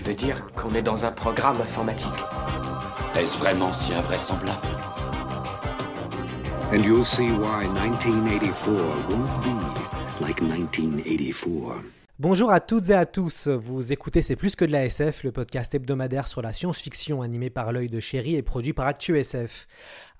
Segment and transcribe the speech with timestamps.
[0.00, 2.08] Tu veux dire qu'on est dans un programme informatique
[3.18, 4.58] Est-ce vraiment si invraisemblable
[6.72, 11.82] And you'll see why 1984 won't be like 1984.
[12.18, 15.32] Bonjour à toutes et à tous, vous écoutez C'est plus que de la SF, le
[15.32, 19.66] podcast hebdomadaire sur la science-fiction animé par l'œil de chéri et produit par ActuSF.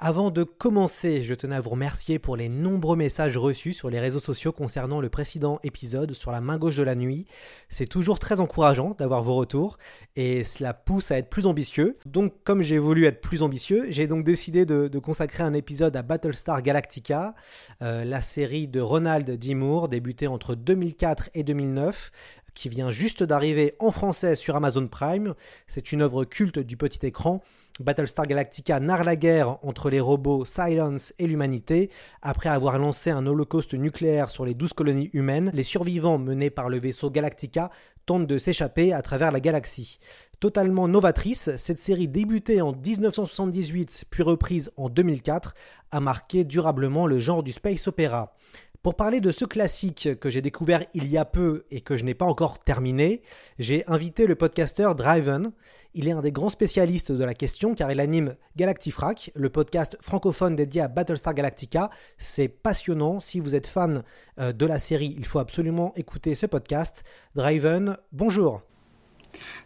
[0.02, 4.00] Avant de commencer, je tenais à vous remercier pour les nombreux messages reçus sur les
[4.00, 7.26] réseaux sociaux concernant le précédent épisode sur la main gauche de la nuit.
[7.68, 9.76] C'est toujours très encourageant d'avoir vos retours
[10.16, 11.98] et cela pousse à être plus ambitieux.
[12.06, 16.00] Donc comme j'ai voulu être plus ambitieux, j'ai donc décidé de, consacrer un épisode à
[16.00, 17.34] Battlestar Galactica,
[17.82, 19.54] euh, la série de Ronald D.
[19.54, 22.10] Moore débutée entre 2004 et 2009
[22.54, 25.34] qui vient juste d'arriver en français sur Amazon Prime.
[25.66, 27.42] C'est une œuvre culte du petit écran.
[27.78, 31.90] Battlestar Galactica narre la guerre entre les robots Silence et l'humanité.
[32.20, 36.68] Après avoir lancé un holocauste nucléaire sur les douze colonies humaines, les survivants menés par
[36.68, 37.70] le vaisseau Galactica
[38.06, 40.00] tentent de s'échapper à travers la galaxie.
[40.40, 45.54] Totalement novatrice, cette série débutée en 1978 puis reprise en 2004
[45.90, 48.34] a marqué durablement le genre du space opéra.
[48.82, 52.04] Pour parler de ce classique que j'ai découvert il y a peu et que je
[52.04, 53.20] n'ai pas encore terminé,
[53.58, 55.52] j'ai invité le podcasteur Driven.
[55.92, 59.98] Il est un des grands spécialistes de la question car il anime Galactifrac, le podcast
[60.00, 61.90] francophone dédié à Battlestar Galactica.
[62.16, 63.20] C'est passionnant.
[63.20, 64.02] Si vous êtes fan
[64.38, 67.04] de la série, il faut absolument écouter ce podcast.
[67.34, 68.62] Driven, bonjour.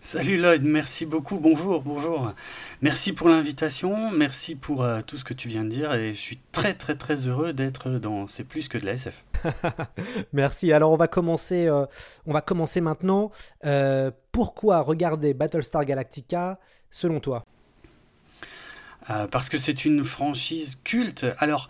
[0.03, 2.33] Salut Lloyd, merci beaucoup, bonjour, bonjour.
[2.83, 6.21] Merci pour l'invitation, merci pour euh, tout ce que tu viens de dire et je
[6.21, 9.25] suis très très très heureux d'être dans C'est plus que de la SF.
[10.33, 11.87] merci, alors on va commencer, euh,
[12.27, 13.31] on va commencer maintenant.
[13.65, 16.59] Euh, pourquoi regarder Battlestar Galactica
[16.91, 17.45] selon toi?
[19.31, 21.27] Parce que c'est une franchise culte.
[21.39, 21.69] Alors,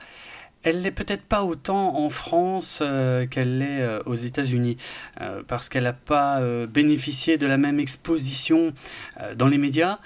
[0.65, 4.79] elle l'est peut-être pas autant en France euh, qu'elle l'est euh, aux États-Unis,
[5.21, 8.73] euh, parce qu'elle n'a pas bénéficié de la même exposition
[9.37, 9.99] dans les médias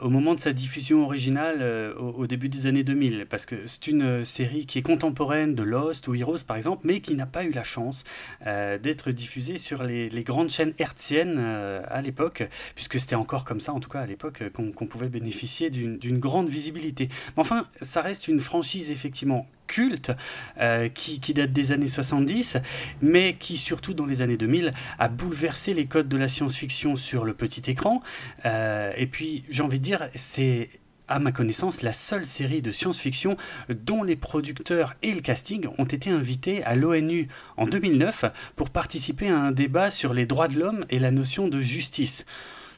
[0.00, 1.62] au moment de sa diffusion originale
[1.98, 6.08] au, début des années 2000, parce que c'est une série qui est contemporaine de Lost
[6.08, 8.04] ou Heroes par exemple, mais qui n'a pas eu la chance
[8.44, 13.80] d'être diffusée sur les, grandes chaînes hertziennes à l'époque, puisque c'était encore comme ça en
[13.80, 17.08] tout cas à l'époque qu'on qu pouvait bénéficier d'une grande visibilité.
[17.36, 20.12] Mais enfin, ça reste une franchise effectivement culte
[20.60, 22.58] euh, qui, date des années 70,
[23.02, 27.24] mais qui surtout dans les années 2000 a bouleversé les codes de la science-fiction sur
[27.24, 28.02] le petit écran.
[28.44, 30.70] Euh, et puis j'ai envie de dire, c'est
[31.08, 33.36] à ma connaissance, la seule série de science-fiction
[33.68, 38.24] dont les producteurs et le casting ont été invités à l'ONU en 2009
[38.56, 42.26] pour participer à un débat sur les droits de l'homme et la notion de justice.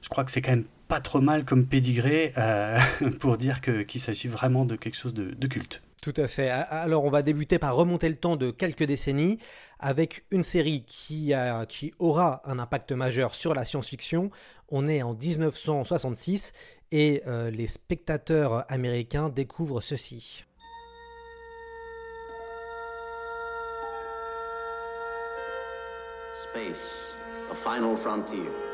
[0.02, 2.78] Je crois que c'est quand même pas trop mal comme pédigré euh,
[3.20, 5.82] pour dire qu'il qu s'agit vraiment de quelque chose de culte.
[6.08, 6.48] Tout à fait.
[6.48, 9.38] Alors on va débuter par remonter le temps de quelques décennies
[9.78, 11.34] avec une série qui,
[11.98, 14.30] aura un impact majeur sur la science-fiction.
[14.70, 16.54] On est en 1966
[16.92, 20.44] et euh, les spectateurs américains découvrent ceci.
[26.42, 26.78] Space,
[27.52, 28.67] a final frontier.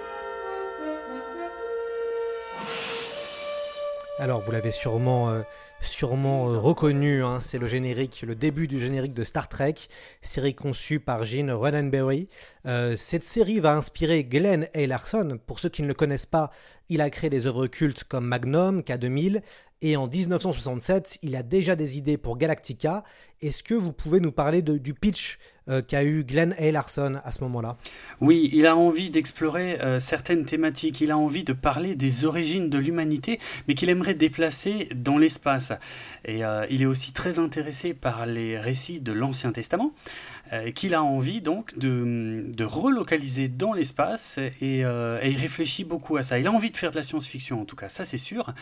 [4.20, 5.42] Alors vous l'avez sûrement, euh,
[5.80, 9.74] sûrement euh, reconnu, hein, c'est le générique, le début du générique de Star Trek,
[10.22, 12.28] série conçue par Gene Roddenberry.
[12.64, 14.86] Euh, cette série va inspirer Glenn A.
[14.86, 15.40] Larson.
[15.46, 16.50] Pour ceux qui ne le connaissent pas,
[16.88, 19.42] il a créé des œuvres cultes comme Magnum, K2000,
[19.82, 23.02] et en 1967, il a déjà des idées pour Galactica.
[23.42, 25.38] Est-ce que vous pouvez nous parler du pitch
[25.68, 26.70] euh, qu'a eu Glenn A.
[26.72, 27.76] Larson à ce moment-là
[28.20, 32.68] Oui, il a envie d'explorer euh, certaines thématiques, il a envie de parler des origines
[32.68, 35.72] de l'humanité, mais qu'il aimerait déplacer dans l'espace.
[36.24, 39.92] Et euh, il est aussi très intéressé par les récits de l'Ancien Testament
[40.52, 46.22] euh, qu'il a envie donc de, de relocaliser dans l'espace et, il réfléchit beaucoup à
[46.22, 46.38] ça.
[46.38, 48.52] Il a envie de faire de la science-fiction en tout cas, ça c'est sûr.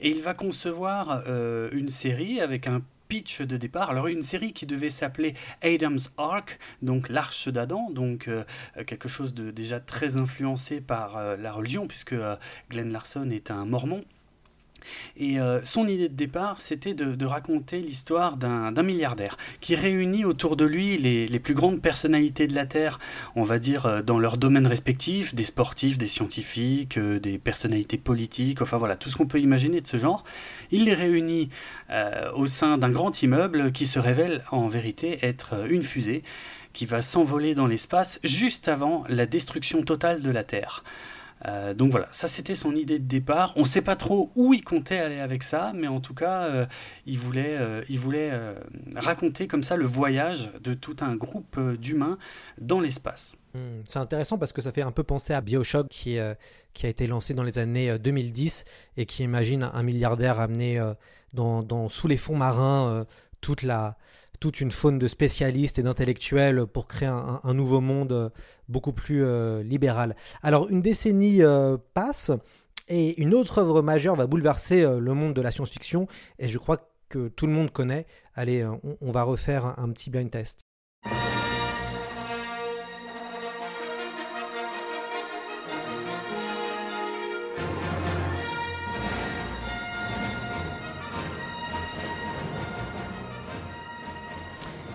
[0.00, 1.24] Et il va concevoir
[1.72, 2.82] une série avec un
[3.12, 3.90] de départ.
[3.90, 8.42] Alors une série qui devait s'appeler Adam's Ark, donc l'arche d'Adam, donc euh,
[8.86, 12.36] quelque chose de déjà très influencé par euh, la religion puisque euh,
[12.70, 14.02] Glenn Larson est un mormon.
[15.16, 20.56] Et euh, son idée de départ, c'était de, raconter l'histoire d'un milliardaire qui réunit autour
[20.56, 22.98] de lui les, plus grandes personnalités de la Terre,
[23.36, 27.96] on va dire euh, dans leurs domaines respectifs, des sportifs, des scientifiques, euh, des personnalités
[27.96, 30.24] politiques, enfin voilà, tout ce qu'on peut imaginer de ce genre.
[30.70, 31.50] Il les réunit
[32.34, 36.22] au sein d'un grand immeuble qui se révèle en vérité être une fusée
[36.72, 40.82] qui va s'envoler dans l'espace juste avant la destruction totale de la Terre.
[41.46, 43.52] Euh, donc voilà, ça c'était son idée de départ.
[43.56, 46.44] On ne sait pas trop où il comptait aller avec ça, mais en tout cas,
[46.44, 46.66] euh,
[47.06, 48.32] il voulait, euh, il voulait
[48.94, 52.18] raconter comme ça le voyage de tout un groupe d'humains
[52.60, 53.34] dans l'espace.
[53.54, 56.36] Hmm, c'est intéressant parce que ça fait un peu penser à Bioshock qui, a
[56.82, 58.64] été lancé dans les années 2010
[58.96, 60.80] et qui imagine un milliardaire amené
[61.34, 63.04] dans, sous les fonds marins
[63.40, 63.96] toute la,
[64.42, 68.28] toute une faune de spécialistes et d'intellectuels pour créer un, nouveau monde euh,
[68.68, 70.16] beaucoup plus euh, libéral.
[70.42, 72.32] Alors une décennie euh, passe
[72.88, 76.08] et une autre œuvre majeure va bouleverser le monde de la science-fiction
[76.40, 78.04] et je crois que tout le monde connaît.
[78.34, 78.66] Allez,
[79.00, 80.62] on, va refaire un petit blind test.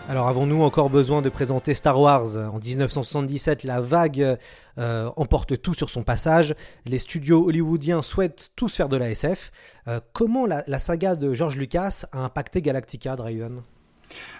[0.10, 4.38] Alors avons-nous encore besoin de présenter Star Wars En 1977, la vague
[4.78, 6.56] euh, emporte tout sur son passage.
[6.86, 9.52] Les studios hollywoodiens souhaitent tous faire de la SF.
[9.90, 13.64] Euh, comment la, la, saga de George Lucas a impacté Galactica, Draven?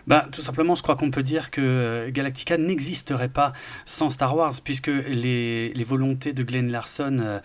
[0.08, 3.52] Bah, tout simplement, je crois qu'on peut dire que euh, Galactica n'existerait pas
[3.86, 7.40] sans Star Wars, puisque les, les volontés de Glenn Larson euh,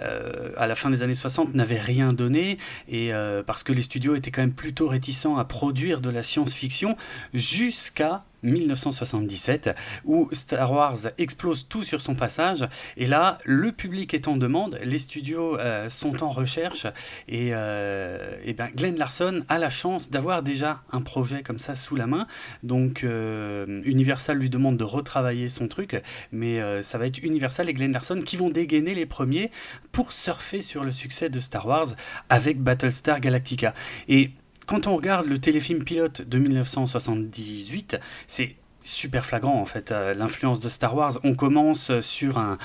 [0.00, 2.58] euh, à la fin des années 60 n'avaient rien donné,
[2.88, 3.10] et
[3.46, 6.96] parce que les studios étaient quand même plutôt réticents à produire de la science-fiction,
[7.32, 9.70] jusqu'à 1977,
[10.04, 12.68] où Star Wars explose tout sur son passage.
[12.96, 15.58] Et là, le public est en demande, les studios
[15.88, 16.86] sont en recherche,
[17.28, 21.96] et, et ben Glenn Larson a la chance d'avoir déjà un projet comme ça sous
[21.96, 22.26] la main.
[22.62, 26.00] Donc euh, Universal lui demande de retravailler son truc,
[26.32, 29.50] mais ça va être Universal et Glenn Larson qui vont dégainer les premiers
[29.92, 31.94] pour surfer sur le succès de Star Wars
[32.28, 33.74] avec Battlestar Galactica.
[34.08, 34.30] Et
[34.66, 39.90] quand on regarde le téléfilm pilote de 1978, c'est super flagrant en fait.
[39.90, 41.18] Euh, l'influence de Star Wars.
[41.24, 42.58] On commence sur un,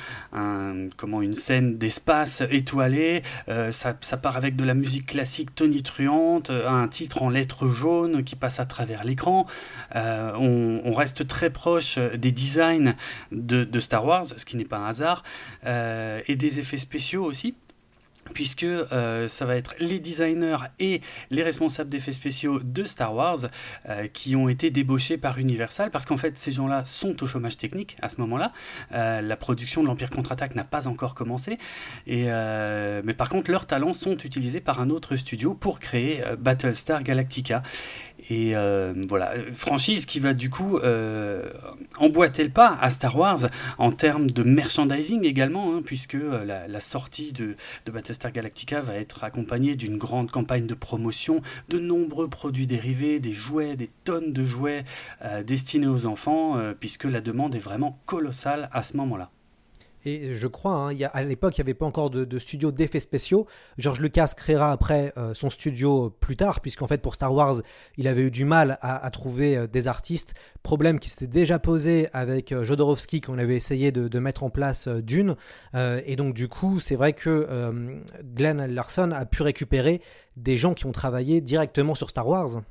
[0.97, 3.23] comment une scène d'espace étoilé.
[3.47, 8.23] Euh, ça, part avec de la musique classique tonitruante euh, un titre en lettres jaunes
[8.23, 9.47] qui passe à travers l'écran.
[9.95, 12.95] On, reste très proche des designs
[13.31, 15.23] de, de Star Wars ce qui n'est pas un hasard.
[15.65, 17.55] Et des effets spéciaux aussi
[18.33, 23.49] puisque euh, ça va être les designers et les responsables d'effets spéciaux de Star Wars
[23.87, 27.57] euh, qui ont été débauchés par Universal, parce qu'en fait ces gens-là sont au chômage
[27.57, 28.51] technique à ce moment-là.
[28.93, 31.57] Euh, la production de l'Empire contre-attaque n'a pas encore commencé,
[32.07, 37.63] mais par contre leurs talents sont utilisés par un autre studio pour créer Battlestar Galactica.
[38.29, 41.49] Et euh, voilà, franchise qui va du coup euh,
[41.97, 43.49] emboîter le pas à Star Wars
[43.79, 47.55] en termes de merchandising également, hein, puisque euh, la, sortie de,
[47.85, 53.19] de, Battlestar Galactica va être accompagnée d'une grande campagne de promotion, de nombreux produits dérivés,
[53.19, 54.85] des jouets, des tonnes de jouets
[55.45, 59.31] destinés aux enfants, puisque la demande est vraiment colossale à ce moment-là.
[60.05, 63.47] Et je crois, hein, à l'époque, il n'y avait pas encore de, studio d'effets spéciaux.
[63.77, 67.61] George Lucas créera après euh, son studio plus tard, puisqu'en fait, pour Star Wars,
[67.97, 70.33] il avait eu du mal à, trouver euh, des artistes.
[70.63, 74.89] Problème qui s'était déjà posé avec euh, Jodorowsky, qu'on avait essayé de, mettre en place
[74.89, 75.35] Dune.
[75.73, 77.47] et donc, du coup, c'est vrai que
[78.35, 80.01] Glenn Larson a pu récupérer
[80.35, 82.61] des gens qui ont travaillé directement sur Star Wars.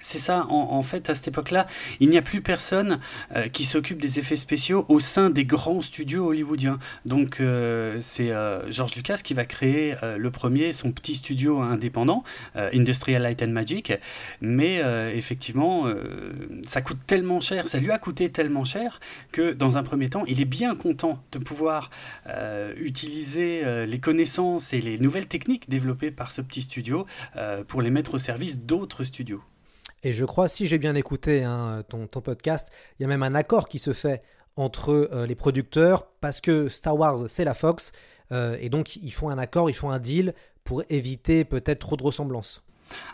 [0.00, 1.66] C'est ça, en, fait, à cette époque-là,
[1.98, 3.00] il n'y a plus personne
[3.34, 6.78] euh, qui s'occupe des effets spéciaux au sein des grands studios hollywoodiens.
[7.04, 12.22] Donc, euh, c'est euh, George Lucas qui va créer le premier, son petit studio indépendant,
[12.54, 13.92] Industrial Light and Magic.
[14.40, 14.82] Mais
[15.14, 15.86] effectivement,
[16.66, 19.00] ça coûte tellement cher, ça lui a coûté tellement cher
[19.32, 21.90] que, dans un premier temps, il est bien content de pouvoir
[22.76, 27.06] utiliser les connaissances et les nouvelles techniques développées par ce petit studio
[27.66, 29.42] pour les mettre au service d'autres studios.
[30.02, 33.34] Et je crois, si j'ai bien écouté hein, ton, podcast, il y a même un
[33.34, 34.22] accord qui se fait
[34.56, 37.92] entre euh, les producteurs parce que Star Wars, c'est la Fox.
[38.30, 41.96] Euh, et donc, ils font un accord, ils font un deal pour éviter peut-être trop
[41.96, 42.62] de ressemblances.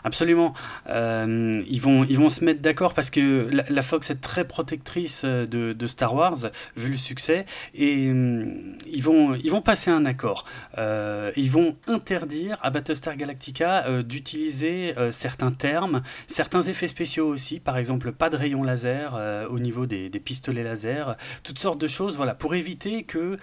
[0.03, 0.53] Absolument.
[0.87, 5.21] Euh, ils, vont, ils vont se mettre d'accord parce que la, Fox est très protectrice
[5.25, 6.37] euh, de, Star Wars,
[6.75, 10.45] vu le succès, et hum, ils, vont, ils vont passer un accord.
[10.77, 17.77] Euh, ils vont interdire à Battlestar Galactica d'utiliser certains termes, certains effets spéciaux aussi, par
[17.77, 19.13] exemple pas de rayons laser
[19.49, 23.37] au niveau des, des, pistolets laser, toutes sortes de choses, voilà, pour éviter que,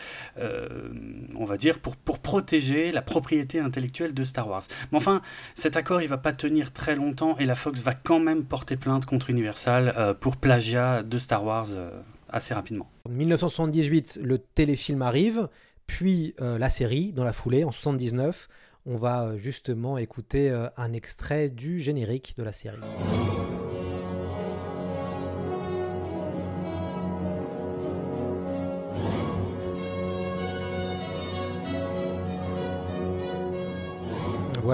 [1.36, 4.62] on va dire, pour, pour protéger la propriété intellectuelle de Star Wars.
[4.90, 5.22] Mais enfin,
[5.54, 8.76] cet accord, il va pas tenir très longtemps et la Fox va quand même porter
[8.76, 11.90] plainte contre Universal euh, pour plagiat de Star Wars euh,
[12.28, 12.88] assez rapidement.
[13.04, 15.48] En 1978, le téléfilm arrive,
[15.86, 18.48] puis euh, la série dans la foulée en 79.
[18.86, 22.80] On va justement écouter un extrait du générique de la série.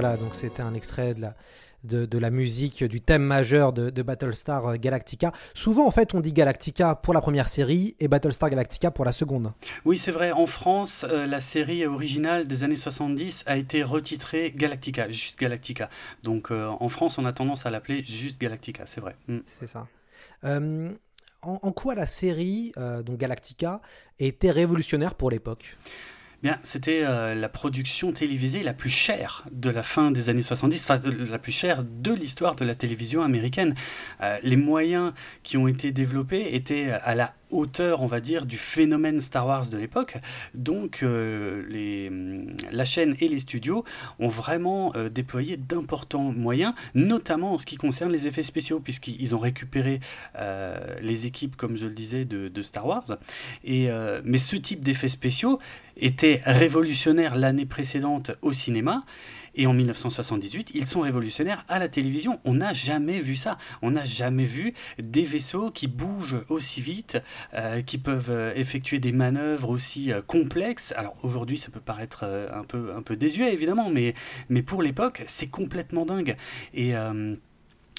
[0.00, 1.34] Voilà, donc c'était un extrait de la,
[1.82, 5.32] de, la musique, du thème majeur de, Battlestar Galactica.
[5.54, 9.10] Souvent, en fait, on dit Galactica pour la première série et Battlestar Galactica pour la
[9.10, 9.52] seconde.
[9.84, 10.30] Oui, c'est vrai.
[10.30, 15.90] En France, euh, la série originale des années 70 a été retitrée Galactica, juste Galactica.
[16.22, 19.16] Donc euh, en France, on a tendance à l'appeler juste Galactica, c'est vrai.
[19.26, 19.38] Mm.
[19.46, 19.88] C'est ça.
[20.44, 20.92] Euh,
[21.42, 22.72] en, quoi la série,
[23.04, 23.80] donc Galactica,
[24.20, 25.76] était révolutionnaire pour l'époque?
[26.40, 30.84] Bien, c'était euh, la production télévisée la plus chère de la fin des années 70,
[30.84, 33.74] enfin la plus chère de l'histoire de la télévision américaine.
[34.20, 38.58] Euh, les moyens qui ont été développés étaient à la hauteur, on va dire, du
[38.58, 40.16] phénomène Star Wars de l'époque.
[40.54, 42.10] Donc euh, les,
[42.70, 43.84] la chaîne et les studios
[44.18, 49.38] ont vraiment déployé d'importants moyens, notamment en ce qui concerne les effets spéciaux, puisqu'ils ont
[49.38, 50.00] récupéré
[51.00, 53.18] les équipes, comme je le disais, de, Star Wars.
[53.64, 53.88] Et,
[54.24, 55.58] mais ce type d'effets spéciaux
[55.96, 59.04] étaient révolutionnaires l'année précédente au cinéma.
[59.58, 62.38] Et en 1978, ils sont révolutionnaires à la télévision.
[62.44, 63.58] On n'a jamais vu ça.
[63.82, 67.18] On n'a jamais vu des vaisseaux qui bougent aussi vite,
[67.54, 70.94] euh, qui peuvent euh, effectuer des manœuvres aussi euh, complexes.
[70.96, 74.14] Alors aujourd'hui, ça peut paraître un peu, un peu désuet, évidemment, mais,
[74.48, 76.36] mais pour l'époque, c'est complètement dingue.
[76.72, 76.94] Et.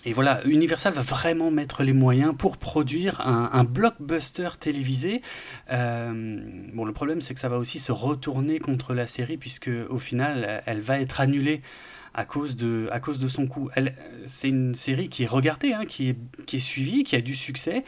[0.05, 5.21] Et voilà, Universal va vraiment mettre les moyens pour produire un, blockbuster télévisé.
[5.71, 6.39] Euh,
[6.73, 9.99] bon, le problème, c'est que ça va aussi se retourner contre la série, puisque au
[9.99, 11.61] final, elle va être annulée
[12.13, 12.89] à cause de,
[13.27, 13.69] son coût.
[14.25, 17.83] C'est une série qui est regardée, hein, qui, est, qui suivie, qui a du succès,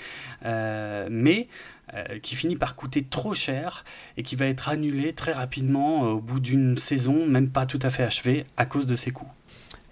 [0.46, 1.48] euh, mais
[1.94, 3.84] euh, qui finit par coûter trop cher
[4.18, 7.89] et qui va être annulée très rapidement au bout d'une saison, même pas tout à
[7.89, 9.32] fait achevée, à cause de ses coûts.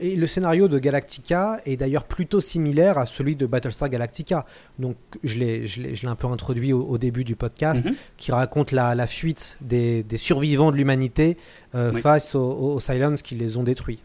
[0.01, 4.45] Et le scénario de Galactica est d'ailleurs plutôt similaire à celui de Battlestar Galactica.
[4.77, 7.95] Donc je l'ai un peu introduit au, début du podcast, mhm.
[8.17, 11.37] qui raconte la, fuite des, survivants de l'humanité
[11.75, 14.01] euh, face aux, Silence qui les ont détruits.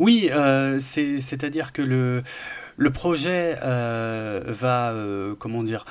[0.00, 2.24] Oui, euh, c'est-à-dire que le,
[2.76, 4.92] le projet euh, va,
[5.38, 5.84] comment dire,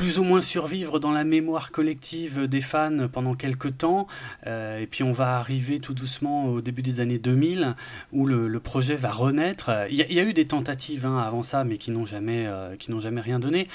[0.00, 4.06] plus ou moins survivre dans la mémoire collective des fans pendant quelques temps.
[4.46, 7.74] Euh, et puis on va arriver tout doucement au début des années 2000
[8.10, 9.70] où le, projet va renaître.
[9.90, 13.20] Il y, a, eu des tentatives hein, avant ça, mais qui n'ont jamais, euh, jamais
[13.20, 13.68] rien donné.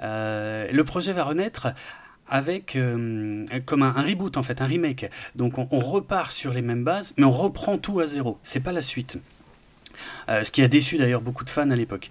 [0.00, 1.66] Euh, le projet va renaître
[2.28, 2.78] avec
[3.66, 5.10] comme un, reboot en fait, un remake.
[5.34, 8.38] Donc on, on, repart sur les mêmes bases, mais on reprend tout à zéro.
[8.44, 9.18] C'est pas la suite.
[10.28, 12.10] Ce qui a déçu d'ailleurs beaucoup de fans à l'époque.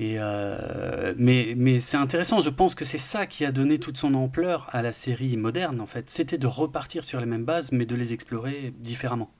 [0.00, 4.68] Euh, mais c'est intéressant, je pense que c'est ça qui a donné toute son ampleur
[4.72, 6.10] à la série moderne, en fait.
[6.10, 9.30] C'était de repartir sur les mêmes bases, mais de les explorer différemment.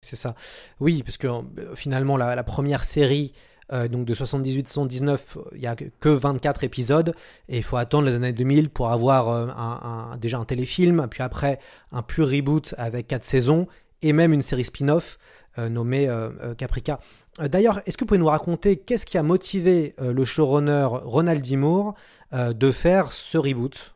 [0.00, 0.34] C'est ça.
[0.80, 3.32] Oui, parce que euh, finalement, la, première série
[3.72, 5.18] euh, donc de 78-79,
[5.52, 7.14] il n'y a que 24 épisodes
[7.48, 11.58] et il faut attendre les années 2000 pour avoir déjà un téléfilm, puis après
[11.92, 13.66] un pur reboot avec 4 saisons
[14.02, 15.18] et même une série spin-off
[15.58, 16.08] nommée
[16.56, 17.00] Caprica.
[17.40, 20.86] Euh, d'ailleurs, est-ce que vous pouvez nous raconter qu'est-ce qui a motivé euh, le showrunner
[20.90, 21.56] Ronald D.
[21.56, 21.94] Moore
[22.32, 23.94] euh, de faire ce reboot?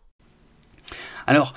[1.26, 1.54] Alors,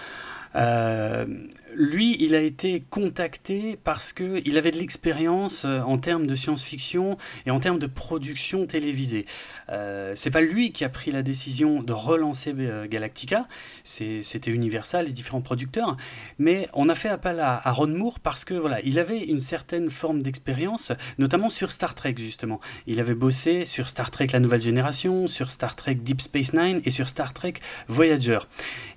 [1.77, 7.17] lui, il a été contacté parce qu'il avait de l'expérience euh, en termes de science-fiction
[7.45, 9.25] et en termes de production télévisée.
[9.69, 13.47] Euh, c'est pas lui qui a pris la décision de relancer euh, Galactica,
[13.83, 15.97] c'était Universal, les différents producteurs,
[16.39, 19.89] mais on a fait appel à, Ron Moore parce que voilà, il avait une certaine
[19.89, 22.59] forme d'expérience, notamment sur Star Trek justement.
[22.87, 26.81] Il avait bossé sur Star Trek La Nouvelle Génération, sur Star Trek Deep Space Nine
[26.85, 27.53] et sur Star Trek
[27.87, 28.39] Voyager.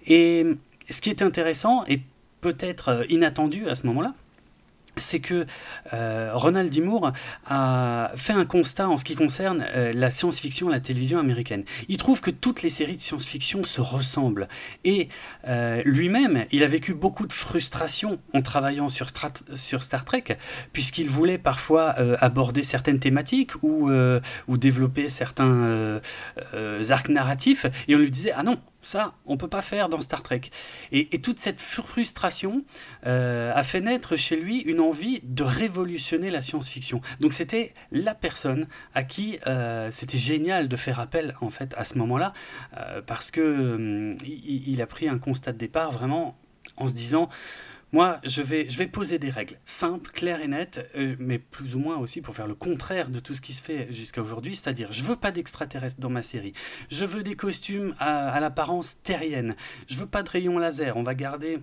[0.07, 0.47] Et
[0.91, 2.01] ce qui est intéressant, et
[2.41, 4.15] peut-être euh, inattendu à ce moment-là,
[4.97, 5.47] c'est que
[5.93, 6.83] euh, Ronald D.
[7.47, 11.63] A fait un constat en ce qui concerne euh, la science-fiction, la télévision américaine.
[11.89, 14.49] Il trouve que toutes les séries de science-fiction se ressemblent.
[14.85, 15.09] Et
[15.85, 20.37] lui-même, il a vécu beaucoup de frustration en travaillant sur, Star Trek,
[20.73, 21.91] puisqu'il voulait parfois
[22.21, 23.89] aborder certaines thématiques ou
[24.49, 26.01] développer certains
[26.91, 30.23] arcs narratifs, et on lui disait, ah non, ça, on peut pas faire dans Star
[30.23, 30.41] Trek.
[30.93, 32.65] Et, toute cette frustration
[33.07, 37.03] euh, a fait naître chez lui une envie de révolutionner la science-fiction.
[37.21, 41.85] Donc c'était la personne à qui euh, c'était génial de faire appel en fait à
[41.85, 42.33] ce moment-là,
[42.79, 46.39] euh, parce que il, a pris un constat de départ vraiment
[46.77, 47.29] en se disant
[47.93, 51.97] moi, je vais, poser des règles simples, claires et nettes, euh, mais plus ou moins
[51.97, 55.03] aussi pour faire le contraire de tout ce qui se fait jusqu'à aujourd'hui, c'est-à-dire je
[55.03, 56.53] veux pas d'extraterrestres dans ma série,
[56.91, 59.57] je veux des costumes à, l'apparence terrienne,
[59.89, 61.61] je veux pas de rayons laser, on va garder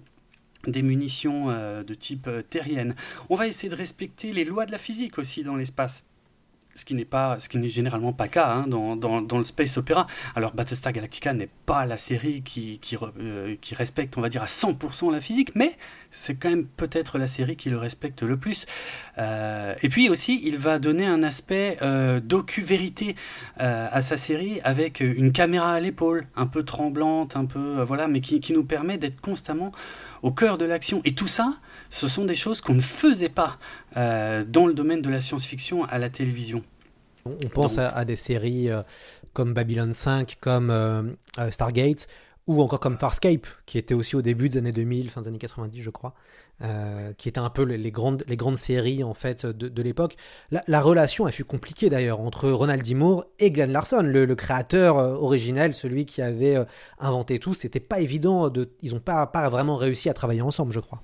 [0.66, 2.96] des munitions euh, de type euh, terrienne.
[3.30, 6.04] On va essayer de respecter les lois de la physique aussi dans l'espace
[6.76, 9.44] ce qui n'est pas, ce qui n'est généralement pas le cas hein, dans, dans, le
[9.44, 10.08] space opéra.
[10.36, 14.44] Alors Battlestar Galactica n'est pas la série qui, qui, euh, qui, respecte, on va dire,
[14.44, 15.78] à 100% la physique, mais
[16.16, 18.66] c'est quand même peut-être la série qui le respecte le plus.
[19.18, 23.16] Euh, et puis aussi, il va donner un aspect euh, docu-vérité
[23.60, 28.08] euh, à sa série avec une caméra à l'épaule, un peu tremblante, un peu voilà,
[28.08, 29.72] mais qui, qui nous permet d'être constamment
[30.24, 31.02] au cœur de l'action.
[31.06, 31.54] Et tout ça,
[31.90, 33.58] ce sont des choses qu'on ne faisait pas
[33.98, 36.64] euh, dans le domaine de la science-fiction à la télévision.
[37.26, 38.84] On pense à, des séries euh,
[39.34, 41.02] comme Babylon 5, comme euh,
[41.50, 42.08] Stargate,
[42.46, 45.40] ou encore comme Farscape, qui était aussi au début des années 2000, fin des années
[45.40, 46.14] 90, je crois,
[47.18, 50.16] qui était un peu les, grandes, les grandes séries en fait de, l'époque.
[50.52, 52.94] La, relation, elle fut compliquée d'ailleurs entre Ronald D.
[52.94, 56.64] Moore et Glenn Larson, le, créateur originel, celui qui avait
[57.00, 57.56] inventé tout.
[57.56, 61.02] C'était pas évident, de, ils n'ont pas, pas vraiment réussi à travailler ensemble, je crois.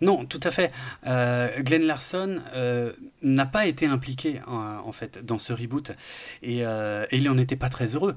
[0.00, 0.72] Non, tout à fait.
[1.06, 2.92] Euh, Glenn Larson euh,
[3.22, 5.92] n'a pas été impliqué en, fait dans ce reboot
[6.42, 8.16] et, euh, il n'en était pas très heureux.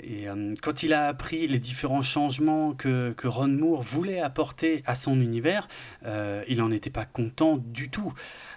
[0.00, 0.26] Et
[0.62, 5.66] quand il a appris les différents changements que, Ron Moore voulait apporter à son univers,
[6.04, 8.14] il n'en était pas content du tout.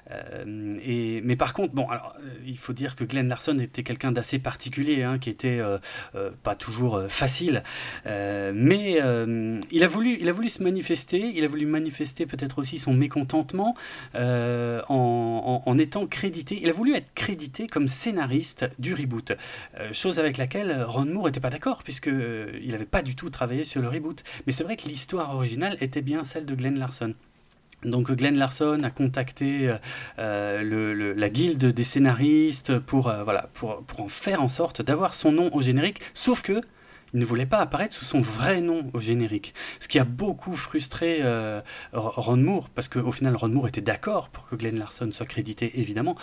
[0.09, 1.95] Euh, mais par contre, euh,
[2.45, 5.77] il faut dire que Glenn Larson était quelqu'un d'assez particulier, hein, qui était euh,
[6.43, 7.63] pas toujours facile,
[8.05, 8.99] mais
[9.71, 13.75] il, a voulu, se manifester, il a voulu manifester peut-être aussi son mécontentement
[14.15, 19.33] en, en, étant crédité, il a voulu être crédité comme scénariste du reboot,
[19.93, 23.81] chose avec laquelle Ron Moore n'était pas d'accord, puisqu'il n'avait pas du tout travaillé sur
[23.81, 24.23] le reboot.
[24.45, 27.13] Mais c'est vrai que l'histoire originale était bien celle de Glenn Larson.
[27.83, 29.77] Donc Glenn Larson a contacté euh,
[30.19, 35.49] euh, la guilde des scénaristes pour, euh, pour, en faire en sorte d'avoir son nom
[35.55, 36.61] au générique, sauf que
[37.13, 39.53] il ne voulait pas apparaître sous son vrai nom au générique.
[39.81, 41.21] Ce qui a beaucoup frustré
[41.91, 45.77] Ron Moore, parce qu'au final Ron Moore était d'accord pour que Glenn Larson soit crédité,
[45.77, 46.15] évidemment.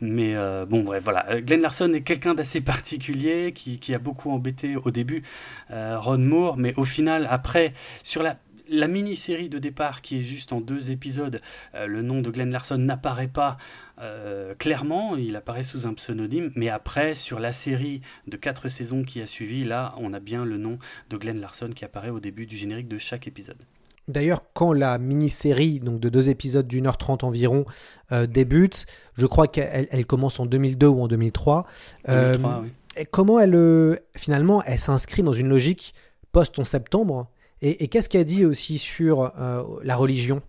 [0.00, 1.42] Mais bon, bref, voilà.
[1.42, 5.24] Glenn Larson est quelqu'un d'assez particulier qui, qui, a beaucoup embêté au début
[5.68, 8.38] Ron Moore, mais au final, après, sur la
[8.70, 11.40] la mini-série de départ qui est juste en deux épisodes,
[11.74, 13.58] euh, le nom de Glenn Larson n'apparaît pas
[14.00, 19.02] euh, clairement, il apparaît sous un pseudonyme, mais après, sur la série de quatre saisons
[19.02, 20.78] qui a suivi, là, on a bien le nom
[21.10, 23.58] de Glenn Larson qui apparaît au début du générique de chaque épisode.
[24.08, 27.64] D'ailleurs, quand la mini-série, donc de deux épisodes d'une heure trente environ,
[28.12, 31.66] euh, débute, je crois qu'elle commence en 2002 ou en 2003.
[32.08, 33.04] 2003 oui.
[33.10, 35.94] Comment elle, finalement, elle s'inscrit dans une logique
[36.32, 37.30] post-11 septembre?
[37.62, 40.42] Et, qu'est-ce qu'elle dit aussi sur euh, la religion?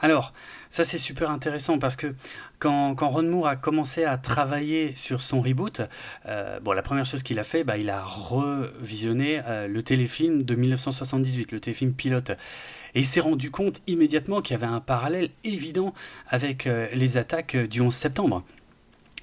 [0.00, 0.32] Alors,
[0.70, 2.14] ça c'est super intéressant parce que
[2.60, 5.82] quand, quand, Ron Moore a commencé à travailler sur son reboot,
[6.26, 10.44] euh, bon, la première chose qu'il a fait, bah, il a revisionné euh, le téléfilm
[10.44, 12.30] de 1978, le téléfilm pilote.
[12.94, 15.92] Et il s'est rendu compte immédiatement qu'il y avait un parallèle évident
[16.28, 18.44] avec les attaques du 11 septembre.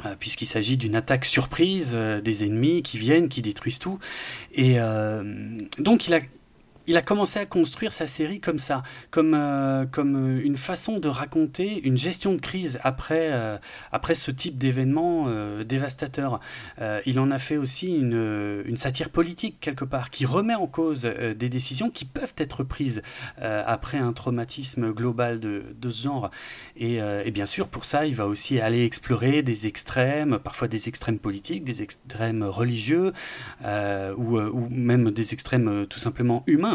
[0.04, 3.98] Euh, puisqu'il s'agit d'une attaque surprise euh, des ennemis qui viennent, qui détruisent tout.
[4.52, 5.24] Et euh,
[5.80, 6.20] donc il a,
[6.88, 11.00] il a commencé à construire sa série comme ça, comme, euh, comme euh, une façon
[11.00, 13.58] de raconter une gestion de crise après, euh,
[13.92, 15.28] après ce type d'événement
[15.64, 16.40] dévastateur.
[17.06, 21.04] il en a fait aussi une, une, satire politique quelque part, qui remet en cause
[21.04, 23.02] des décisions qui peuvent être prises
[23.38, 26.32] après un traumatisme global de, de ce genre.
[26.78, 30.88] Et, et, bien sûr, pour ça, il va aussi aller explorer des extrêmes, parfois des
[30.88, 33.14] extrêmes politiques, des extrêmes religieux,
[33.64, 36.75] ou, ou même des extrêmes tout simplement humains.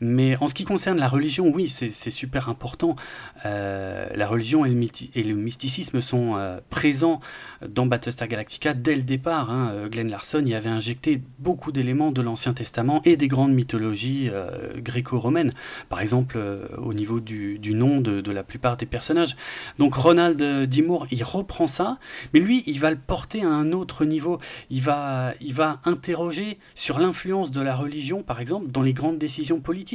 [0.00, 2.96] Mais en ce qui concerne la religion, oui, c'est super important.
[3.44, 7.20] la religion et le, mysticisme sont présents
[7.66, 9.50] dans Battlestar Galactica dès le départ.
[9.50, 9.88] Hein.
[9.90, 14.30] Glenn Larson y avait injecté beaucoup d'éléments de l'Ancien Testament et des grandes mythologies
[14.76, 15.54] gréco-romaines.
[15.88, 16.38] Par exemple,
[16.76, 19.36] au niveau du, nom de, de, la plupart des personnages.
[19.78, 21.98] Donc Ronald Dimour, il reprend ça,
[22.32, 24.38] mais lui, il va le porter à un autre niveau.
[24.70, 29.18] Il va, il va interroger sur l'influence de la religion, par exemple, dans les grandes
[29.18, 29.87] décisions politiques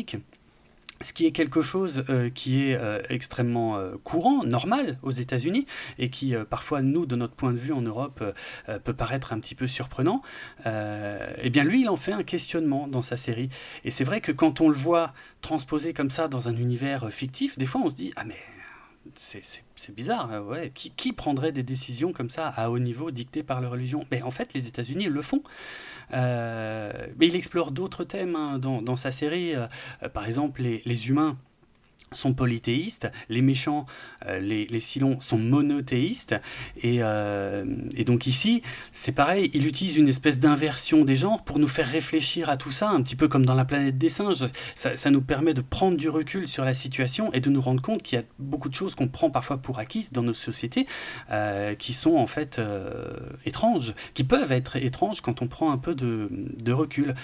[1.04, 5.66] ce qui est quelque chose euh, qui est euh, extrêmement euh, courant, normal aux États-Unis,
[6.00, 8.24] et qui parfois, nous, de notre point de vue en Europe,
[8.84, 10.22] peut paraître un petit peu surprenant,
[10.66, 13.50] eh bien lui, il en fait un questionnement dans sa série.
[13.84, 17.58] Et c'est vrai que quand on le voit transposé comme ça dans un univers fictif,
[17.58, 18.38] des fois on se dit, ah mais
[19.16, 20.72] c'est bizarre, ouais.
[20.74, 24.06] Qui, qui, prendrait des décisions comme ça à haut niveau dictées par la religion?
[24.12, 25.44] Mais en fait, les États-Unis le font.
[26.12, 29.56] Euh, mais il explore d'autres thèmes hein, dans, sa série.
[29.56, 29.68] Euh,
[30.14, 31.38] par exemple, les humains
[32.14, 33.86] sont polythéistes, les méchants,
[34.26, 36.36] euh, les, les Silons sont monothéistes,
[36.82, 41.60] et, euh, et donc ici, c'est pareil, il utilise une espèce d'inversion des genres pour
[41.60, 44.46] nous faire réfléchir à tout ça, un petit peu comme dans la planète des singes.
[44.76, 48.02] Ça, nous permet de prendre du recul sur la situation et de nous rendre compte
[48.02, 50.88] qu'il y a beaucoup de choses qu'on prend parfois pour acquises dans nos sociétés,
[51.32, 52.60] euh, qui sont en fait
[53.46, 57.16] étranges, qui peuvent être étranges quand on prend un peu de, de recul.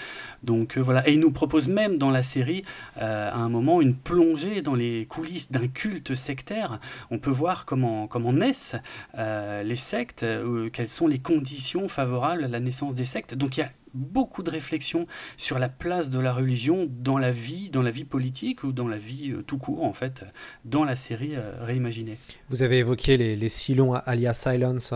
[0.42, 2.62] Donc voilà, et il nous propose même dans la série,
[2.96, 8.06] à un moment, une plongée dans les coulisses d'un culte sectaire, on peut voir comment,
[8.06, 8.76] comment naissent
[9.18, 13.34] euh, les sectes, euh, quelles sont les conditions favorables à la naissance des sectes.
[13.34, 17.32] Donc il y a beaucoup de réflexions sur la place de la religion dans la
[17.32, 20.24] vie, dans la vie politique ou dans la vie euh, tout court en fait,
[20.64, 22.18] dans la série réimaginée.
[22.48, 24.92] Vous avez évoqué les, les Silons alias Silence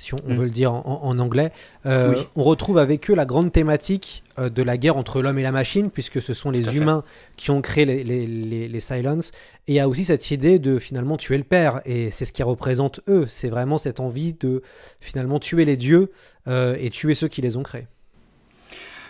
[0.00, 0.32] si on, mm.
[0.32, 1.52] veut le dire en, anglais.
[1.84, 5.42] Euh, on retrouve avec eux la grande thématique euh, de la guerre entre l'homme et
[5.42, 7.04] la machine, puisque ce sont les humains
[7.36, 9.30] qui ont créé les, les, les, Silence.
[9.68, 12.32] Et il y a aussi cette idée de finalement tuer le père, et c'est ce
[12.32, 13.26] qui représente eux.
[13.26, 14.62] C'est vraiment cette envie de
[15.00, 16.10] finalement tuer les dieux
[16.48, 17.86] euh, et tuer ceux qui les ont créés.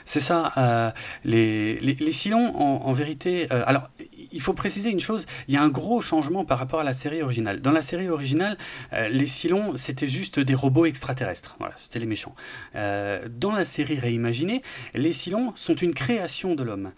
[0.04, 0.94] C'est ça.
[1.24, 3.48] les, les, les Silons, en, vérité.
[3.50, 3.88] alors,
[4.32, 6.94] il faut préciser une chose, il y a un gros changement par rapport à la
[6.94, 7.60] série originale.
[7.60, 8.56] Dans la série originale,
[8.92, 11.56] euh, les Cylons, c'était juste des robots extraterrestres.
[11.58, 12.34] Voilà, c'était les méchants.
[12.74, 14.62] Euh, dans la série réimaginée,
[14.94, 16.92] les Cylons sont une création de l'homme.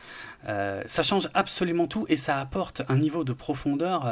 [0.48, 4.06] Euh, ça change absolument tout et ça apporte un niveau de profondeur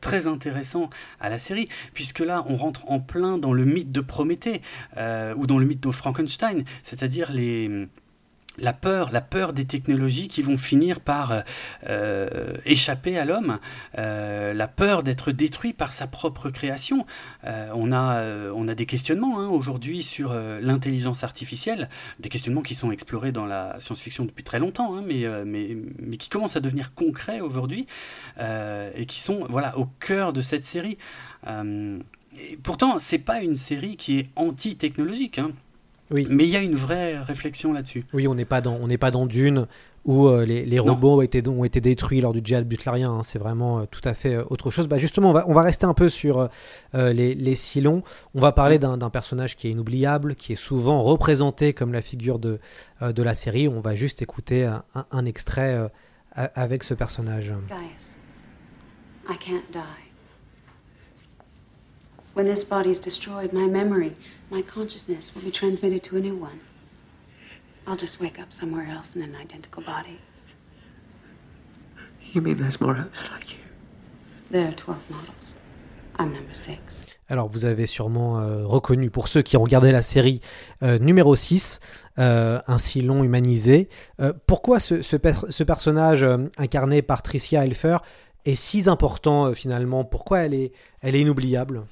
[0.00, 4.00] très intéressant à la série, puisque là, on rentre en plein dans le mythe de
[4.00, 4.62] Prométhée
[4.96, 7.88] ou dans le mythe de Frankenstein, c'est-à-dire les
[8.58, 11.42] la peur, la peur des technologies qui vont finir par
[11.88, 13.58] euh, échapper à l'homme,
[13.98, 17.06] euh, la peur d'être détruit par sa propre création.
[17.44, 21.88] Euh, on, a, des questionnements hein, aujourd'hui sur l'intelligence artificielle,
[22.20, 26.56] des questionnements qui sont explorés dans la science-fiction depuis très longtemps, hein, mais, qui commencent
[26.56, 27.86] à devenir concrets aujourd'hui
[28.38, 30.98] et qui sont voilà, au cœur de cette série.
[32.38, 35.38] Et pourtant, c'est pas une série qui est anti-technologique.
[35.38, 35.52] Hein.
[36.10, 36.26] Oui.
[36.30, 38.04] Mais il y a une vraie réflexion là-dessus.
[38.12, 39.66] Oui, on n'est pas dans on n'est pas dans Dune
[40.06, 43.10] où euh, les, les, robots ont été, ont été détruits lors du djihad butlerien.
[43.10, 43.22] Hein.
[43.24, 44.86] C'est vraiment euh, tout à fait euh, autre chose.
[44.86, 46.48] Bah, justement, on va, on va rester un peu sur
[46.94, 48.02] les, les Silons.
[48.34, 52.38] On va parler d'un personnage qui est inoubliable, qui est souvent représenté comme la figure
[52.38, 52.60] de,
[53.02, 53.66] de la série.
[53.66, 55.90] On va juste écouter un, un extrait
[56.32, 57.52] avec ce personnage.
[57.68, 58.16] Gaius,
[59.28, 60.05] I can't die.
[62.36, 64.14] When this body is destroyed, my memory
[64.50, 66.60] my consciousness will be transmitted to a new one.
[67.86, 70.18] I'll just wake up somewhere else in an identical body.
[72.34, 73.60] You mean there's more out there like you?
[74.50, 75.56] There are 12 models.
[76.18, 77.06] I'm number 6.
[77.30, 80.42] Alors vous avez sûrement euh, reconnu, pour ceux qui ont regardé la série
[80.82, 81.80] euh, numéro 6,
[82.18, 83.88] euh, un si long humanisé.
[84.20, 87.96] Euh, pourquoi ce, ce, per ce personnage euh, incarné par Tricia Helfer
[88.44, 90.04] est si important euh, finalement?
[90.04, 91.86] Pourquoi elle est, elle est inoubliable?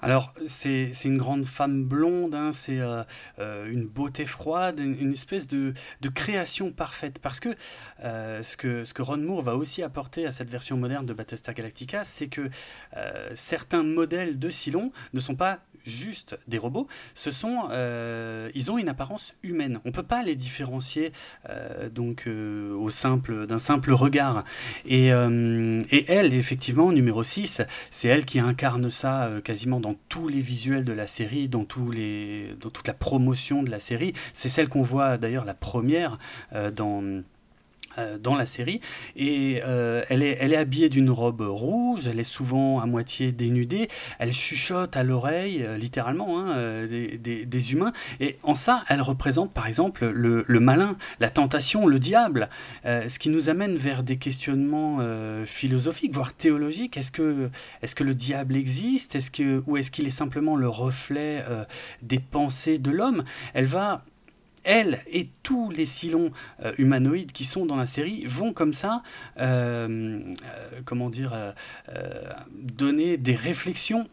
[0.00, 3.02] Alors, c'est une grande femme blonde, hein, c'est euh,
[3.38, 7.18] euh, une beauté froide, une, espèce de, de, création parfaite.
[7.18, 7.54] Parce que,
[8.04, 11.14] euh, ce que ce que Ron Moore va aussi apporter à cette version moderne de
[11.14, 12.50] Battlestar Galactica, c'est que
[13.34, 17.68] certains modèles de Cylon ne sont pas juste des robots, ce sont,
[18.54, 19.80] ils ont une apparence humaine.
[19.84, 21.12] On peut pas les différencier
[21.92, 24.44] donc au simple d'un simple regard.
[24.84, 30.84] Et, elle, effectivement, numéro 6, c'est elle qui incarne ça quasiment dans tous les visuels
[30.84, 34.12] de la série, dans, dans toute la promotion de la série.
[34.32, 36.18] C'est celle qu'on voit d'ailleurs la première
[36.54, 37.22] euh, dans euh,
[38.20, 38.80] dans la série.
[39.14, 43.32] Et euh, elle, est, elle est habillée d'une robe rouge, elle est souvent à moitié
[43.32, 47.92] dénudée, elle chuchote à l'oreille euh, littéralement hein, des, humains.
[48.20, 52.48] Et en ça elle représente par exemple le, malin, la tentation, le diable,
[52.84, 55.00] ce qui nous amène vers des questionnements
[55.46, 56.96] philosophiques voire théologiques.
[56.96, 57.50] Est-ce que,
[57.82, 59.16] est -ce que le diable existe?
[59.16, 61.44] Est-ce que, ou est-ce qu'il est simplement le reflet
[62.02, 63.24] des pensées de l'homme?
[63.54, 64.04] Elle va
[64.66, 69.02] elle et tous les silons euh, humanoïdes qui sont dans la série vont comme ça,
[69.38, 71.32] euh, euh, comment dire,
[72.52, 74.08] donner des réflexions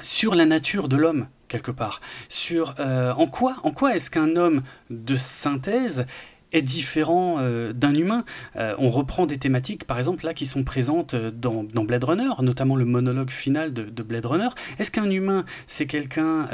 [0.00, 4.62] sur la nature de l'homme quelque part, sur en quoi, en quoi est-ce qu'un homme
[4.90, 6.06] de synthèse
[6.52, 8.24] est différent euh, d'un humain.
[8.56, 12.30] Euh, on reprend des thématiques, par exemple, là, qui sont présentes euh, dans, Blade Runner,
[12.40, 14.48] notamment le monologue final de, de Blade Runner.
[14.78, 16.48] Est-ce qu'un humain, c'est quelqu'un,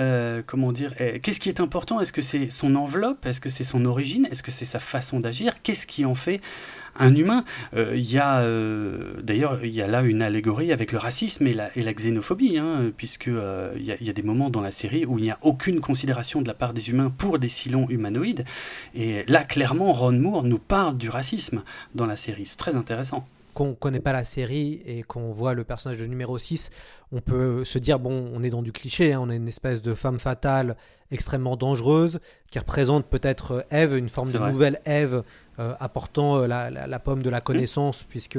[0.46, 2.00] comment dire, qu'est-ce qui est important?
[2.00, 3.26] Est-ce que c'est son enveloppe?
[3.26, 4.28] Est-ce que c'est son origine?
[4.30, 5.62] Est-ce que c'est sa façon d'agir?
[5.62, 6.40] Qu'est-ce qui en fait
[6.98, 7.44] un humain.
[7.74, 11.46] Euh, il y a euh, d'ailleurs il y a là une allégorie avec le racisme
[11.46, 15.18] et la, xénophobie, hein, puisque euh, il y, a des moments dans la série où
[15.18, 18.44] il n'y a aucune considération de la part des humains pour des silons humanoïdes.
[18.94, 21.62] Et là, clairement, Ron Moore nous parle du racisme
[21.94, 22.46] dans la série.
[22.46, 26.06] C'est très intéressant qu'on ne connaît pas la série et qu'on voit le personnage de
[26.06, 26.70] numéro 6,
[27.12, 29.80] on peut se dire, bon, on est dans du cliché, hein, on a une espèce
[29.80, 30.76] de femme fatale
[31.10, 32.18] extrêmement dangereuse
[32.50, 35.22] qui représente peut-être Eve, une forme de nouvelle Eve
[35.58, 38.38] euh, apportant euh, la, pomme de la connaissance, puisque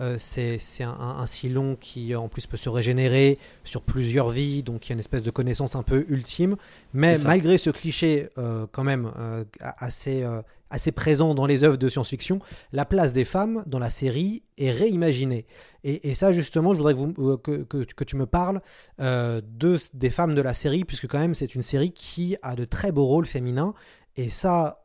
[0.00, 4.86] euh, c'est un, un, silon qui en plus peut se régénérer sur plusieurs vies, donc
[4.86, 6.56] il y a une espèce de connaissance un peu ultime.
[6.94, 8.28] Mais malgré ce cliché
[8.72, 9.12] quand même
[9.60, 10.26] assez,
[10.74, 12.40] assez présent dans les œuvres de science-fiction,
[12.72, 15.46] la place des femmes dans la série est réimaginée.
[15.84, 16.94] Et, ça justement, je voudrais
[17.42, 18.60] que, que, tu me parles
[18.98, 22.64] de, des femmes de la série, puisque quand même c'est une série qui a de
[22.64, 23.74] très beaux rôles féminins.
[24.16, 24.84] Et ça,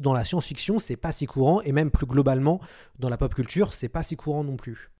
[0.00, 2.60] dans la science-fiction, c'est pas si courant, et même plus globalement,
[2.98, 4.90] dans la pop culture, c'est pas si courant non plus.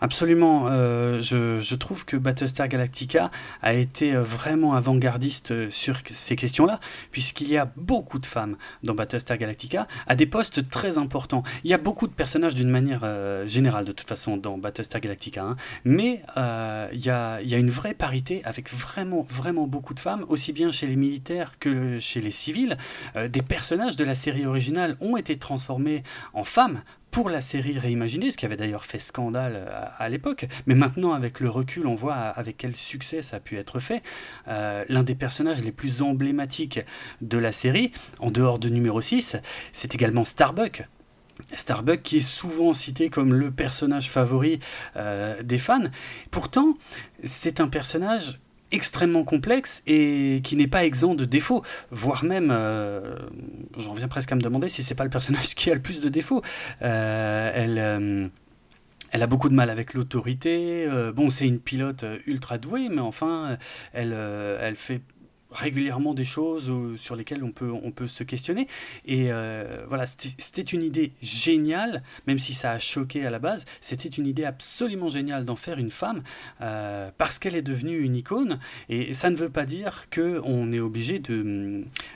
[0.00, 0.66] Absolument.
[0.68, 3.30] Euh, je, trouve que Battlestar Galactica
[3.62, 8.56] a été euh, vraiment avant-gardiste euh, sur ces questions-là, puisqu'il y a beaucoup de femmes
[8.82, 11.42] dans Battlestar Galactica à des postes très importants.
[11.64, 13.04] Il y a beaucoup de personnages d'une manière
[13.46, 15.56] générale, de toute façon, dans Battlestar Galactica, hein.
[15.84, 20.00] mais il y, a, il, y a, une vraie parité avec vraiment, vraiment beaucoup de
[20.00, 22.76] femmes, aussi bien chez les militaires que chez les civils.
[23.14, 26.82] des personnages de la série originale ont été transformés en femmes
[27.16, 30.46] pour la série réimaginée, ce qui avait d'ailleurs fait scandale euh, à, l'époque.
[30.66, 34.02] Mais maintenant, avec le recul, on voit avec quel succès ça a pu être fait.
[34.48, 36.78] Euh, l'un des personnages les plus emblématiques
[37.22, 39.38] de la série, en dehors de numéro 6,
[39.72, 40.86] c'est également Starbuck.
[41.54, 44.60] Starbuck qui est souvent cité comme le personnage favori
[44.96, 45.88] euh, des fans.
[46.30, 46.76] Pourtant,
[47.24, 48.40] c'est un personnage
[48.72, 53.16] extrêmement complexe et qui n'est pas exempt de défauts, voire même, euh,
[53.76, 56.00] j'en viens presque à me demander si c'est pas le personnage qui a le plus
[56.00, 56.42] de défauts.
[56.82, 58.28] Euh, elle, euh,
[59.12, 60.88] elle a beaucoup de mal avec l'autorité.
[61.14, 63.56] bon, c'est une pilote ultra douée, mais enfin,
[63.92, 65.00] elle, elle fait
[65.50, 68.68] régulièrement des choses euh, sur lesquelles on peut, on peut se questionner.
[69.04, 73.64] Et euh, voilà, c'était une idée géniale, même si ça a choqué à la base,
[73.80, 76.22] c'était une idée absolument géniale d'en faire une femme,
[76.60, 78.58] euh, parce qu'elle est devenue une icône.
[78.88, 81.18] Et ça ne veut pas dire qu'on est obligé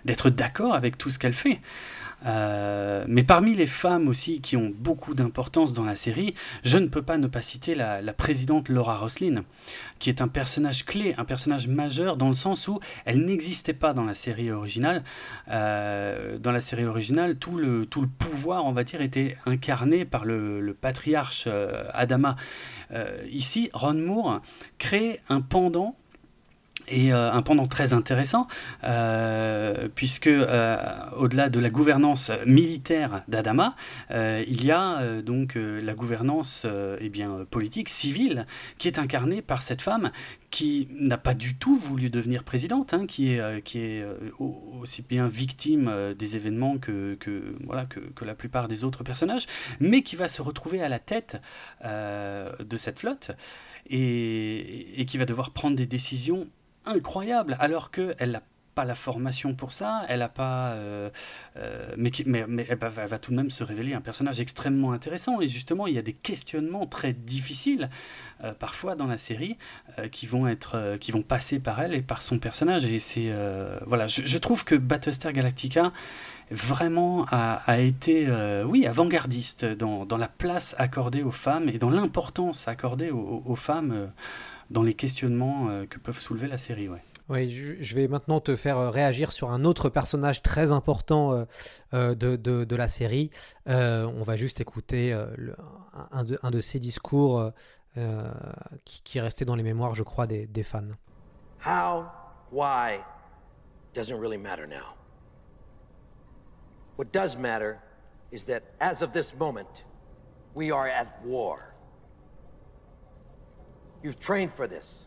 [0.05, 1.61] d'être d'accord avec tout ce qu'elle fait.
[2.27, 6.87] Euh, mais parmi les femmes aussi qui ont beaucoup d'importance dans la série, je ne
[6.87, 9.45] peux pas ne pas citer la, présidente Laura Roslin,
[9.99, 13.93] qui est un personnage clé, un personnage majeur dans le sens où elle n'existait pas
[13.95, 15.03] dans la série originale.
[15.51, 20.05] Euh, dans la série originale, tout le, tout le pouvoir, on va dire, était incarné
[20.05, 22.37] par le, patriarche euh, Adama.
[23.31, 24.41] ici, Ron Moore
[24.79, 25.97] crée un pendant
[26.91, 28.49] et euh, un pendant très intéressant,
[28.85, 30.77] euh, puisque euh,
[31.17, 33.77] au-delà de la gouvernance militaire d'Adama,
[34.11, 36.67] il y a donc la gouvernance
[37.01, 38.47] eh bien, politique, civile,
[38.79, 40.11] qui est incarnée par cette femme
[40.51, 44.05] qui n'a pas du tout voulu devenir présidente, hein, qui est, qui est
[44.39, 49.47] aussi bien victime des événements que, que voilà, que, que, la plupart des autres personnages,
[49.79, 51.41] mais qui va se retrouver à la tête
[51.85, 53.31] de cette flotte
[53.87, 56.49] et, et qui va devoir prendre des décisions
[56.91, 58.43] incroyable, alors qu'elle n'a
[58.75, 61.11] pas la formation pour ça, elle a pas, euh,
[61.57, 65.41] euh, mais, mais, mais elle, va, tout de même se révéler un personnage extrêmement intéressant.
[65.41, 67.91] Et justement, il y a des questionnements très difficiles
[68.45, 69.57] euh, parfois dans la série
[70.13, 72.85] qui vont être, qui vont passer par elle et par son personnage.
[72.85, 73.33] Et c'est
[73.87, 75.93] voilà, je, trouve que Battlestar Galactica
[76.51, 78.29] vraiment a, été,
[78.65, 84.11] oui, avant-gardiste dans, dans, la place accordée aux femmes et dans l'importance accordée aux femmes
[84.71, 86.89] dans les questionnements que peuvent soulever la série.
[86.89, 87.03] Ouais.
[87.31, 91.45] Oui, je vais maintenant te faire euh, réagir sur un autre personnage très important euh,
[91.95, 93.31] euh, de, de, de, la série.
[93.69, 95.55] Euh, on va juste écouter le,
[96.11, 97.53] un, de, un, de, ses discours
[97.97, 98.33] euh,
[98.85, 100.89] qui, qui, est resté dans les mémoires, je crois, des, des fans.
[101.65, 102.07] How,
[102.51, 102.99] why,
[103.95, 104.97] doesn't really matter now.
[106.97, 107.79] What does matter
[108.33, 109.85] is that as of this moment,
[110.57, 111.70] we are at war.
[114.03, 115.07] You've trained for this.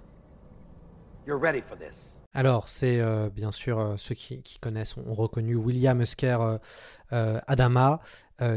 [1.25, 2.13] You're ready for this.
[2.35, 6.57] Alors, c'est euh, bien sûr euh, ceux qui, qui, connaissent ont reconnu William Husker euh,
[7.11, 7.99] euh Adama,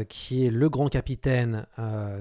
[0.09, 1.65] qui est le grand capitaine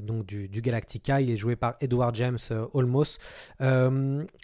[0.04, 1.20] donc du, du, Galactica.
[1.20, 2.38] Il est joué par Edward James
[2.74, 3.18] Olmos.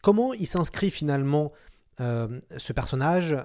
[0.02, 1.52] comment il s'inscrit finalement
[2.00, 3.37] ce personnage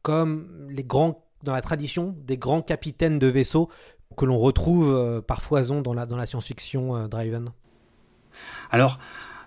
[0.00, 3.68] comme les grands dans la tradition des grands capitaines de vaisseaux
[4.16, 7.50] que l'on retrouve par foison dans la, dans la science-fiction Driven?
[8.72, 8.98] Alors,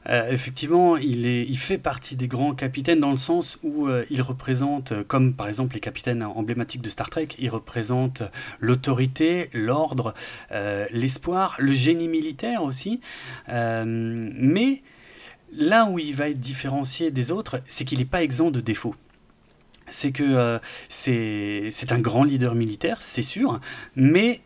[0.09, 4.05] euh, effectivement, il, est, il fait partie des grands capitaines dans le sens où euh,
[4.09, 8.23] il représente, euh, comme par exemple les capitaines emblématiques de Star Trek, il représente
[8.59, 10.13] l'autorité, l'ordre,
[10.91, 13.01] l'espoir, le génie militaire aussi.
[13.47, 14.81] Mais
[15.53, 18.95] là où il va être différencié des autres, c'est qu'il n'est pas exempt de défauts
[19.87, 23.59] c'est que c'est un grand leader militaire, c'est sûr,
[23.95, 24.41] mais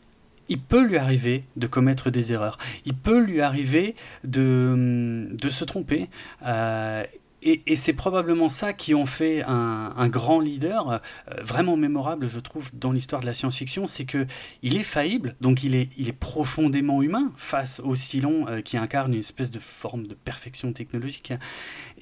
[0.50, 2.58] il peut lui arriver de commettre des erreurs.
[2.86, 6.10] Il peut lui arriver de, se tromper.
[6.46, 7.04] Euh,
[7.42, 10.98] et, c'est probablement ça qui en fait un, grand leader, euh,
[11.42, 14.28] vraiment mémorable, je trouve, dans l'histoire de la science-fiction, c'est que
[14.62, 19.20] il est faillible, donc il est, profondément humain face au Cylon euh, qui incarne une
[19.20, 21.32] espèce de forme de perfection technologique.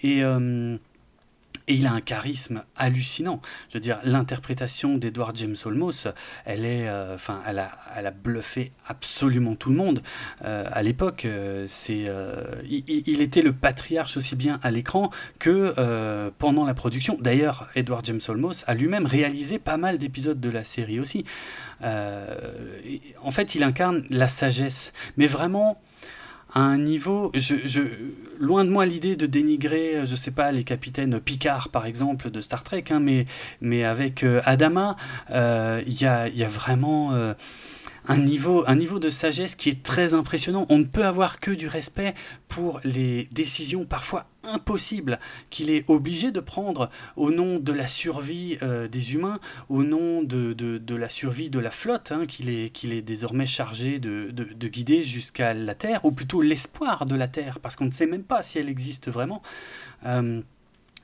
[0.03, 0.77] Euh,
[1.67, 3.41] et il a un charisme hallucinant.
[3.69, 6.07] Je veux dire, l'interprétation d'Edward James Olmos,
[6.45, 10.01] elle est, euh, elle a, elle a bluffé absolument tout le monde
[10.45, 11.25] euh, à l'époque.
[11.25, 12.05] Euh, c'est,
[12.67, 17.17] il, était le patriarche aussi bien à l'écran que euh, pendant la production.
[17.19, 21.25] D'ailleurs, Edward James Olmos a lui-même réalisé pas mal d'épisodes de la série aussi.
[21.81, 25.81] en fait, il incarne la sagesse, mais vraiment
[26.53, 27.81] à un niveau, je,
[28.39, 32.41] loin de moi l'idée de dénigrer, je sais pas, les capitaines Picard par exemple de
[32.41, 33.25] Star Trek, hein, mais,
[33.61, 34.95] mais avec euh, Adama,
[35.29, 37.33] il euh, y, a, y a vraiment euh,
[38.07, 40.65] un niveau, un niveau de sagesse qui est très impressionnant.
[40.69, 42.13] On ne peut avoir que du respect
[42.47, 48.57] pour les décisions parfois impossibles qu'il est obligé de prendre au nom de la survie
[48.61, 49.39] euh, des humains,
[49.69, 53.45] au nom de, de, de, la survie de la flotte hein, qu'il est, est désormais
[53.45, 57.75] chargé de, de, de guider jusqu'à la Terre, ou plutôt l'espoir de la Terre, parce
[57.75, 59.41] qu'on ne sait même pas si elle existe vraiment.
[60.05, 60.41] Euh,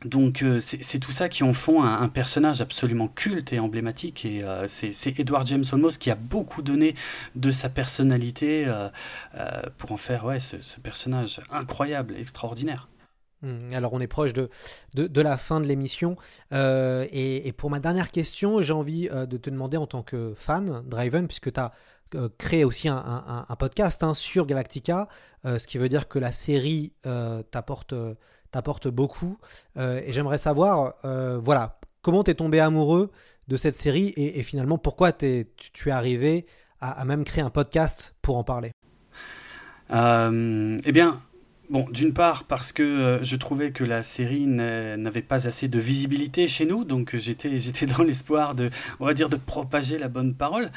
[0.05, 4.43] donc euh, c'est tout ça qui en font un, personnage absolument culte et emblématique et
[4.43, 6.95] euh, c'est Edward James Olmos qui a beaucoup donné
[7.35, 8.89] de sa personnalité euh,
[9.77, 12.89] pour en faire ouais, ce, personnage incroyable, extraordinaire.
[13.41, 14.49] Mmh, alors on est proche de,
[14.93, 16.17] de, la fin de l'émission
[16.51, 21.27] et, pour ma dernière question j'ai envie de te demander en tant que fan Driven
[21.27, 21.71] puisque tu as
[22.37, 25.07] créé aussi un podcast hein, sur Galactica,
[25.43, 26.93] ce qui veut dire que la série
[27.51, 27.95] t'apporte
[28.53, 29.37] t'apporte beaucoup.
[29.77, 33.11] Euh, et j'aimerais savoir, euh, voilà, comment t'es tombé amoureux
[33.47, 36.45] de cette série et, finalement pourquoi es, tu, es arrivé
[36.79, 38.71] à, à, même créer un podcast pour en parler?
[39.91, 41.21] Euh, eh bien,
[41.73, 45.79] Bon, d'une part parce que euh, je trouvais que la série n'avait pas assez de
[45.79, 50.07] visibilité chez nous, donc j'étais j'étais dans l'espoir de, on va dire, de propager la
[50.07, 50.69] bonne parole.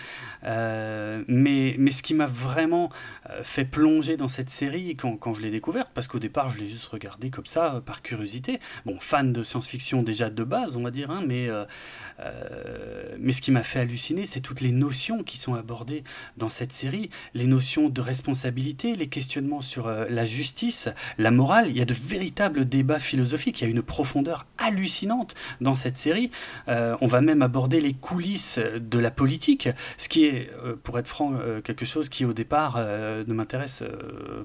[0.45, 2.91] Euh, mais, mais ce qui m'a vraiment
[3.29, 6.61] euh, fait plonger dans cette série quand, quand je l'ai découverte, parce qu'au départ je
[6.61, 8.59] l'ai juste regardée comme ça, par curiosité.
[8.87, 11.51] Bon, fan de science-fiction déjà de base, on va dire, hein, mais,
[13.19, 16.05] mais ce qui m'a fait halluciner, c'est toutes les notions qui sont abordées
[16.39, 20.86] dans cette série, les notions de responsabilité, les questionnements sur la justice
[21.19, 25.35] la morale, il y a de véritables débats philosophiques, il y a une profondeur hallucinante
[25.61, 26.31] dans cette série.
[26.69, 29.69] Euh, on va même aborder les coulisses de la politique,
[29.99, 33.83] ce qui est, euh, pour être franc, euh, quelque chose qui au départ ne m'intéresse